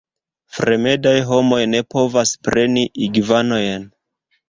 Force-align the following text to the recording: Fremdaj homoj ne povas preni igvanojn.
Fremdaj 0.55 1.13
homoj 1.33 1.61
ne 1.75 1.83
povas 1.97 2.35
preni 2.51 2.89
igvanojn. 3.11 3.91